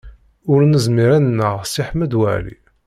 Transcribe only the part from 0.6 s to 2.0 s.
nezmir ad nneɣ Si